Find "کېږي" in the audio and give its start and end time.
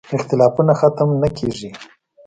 1.37-1.69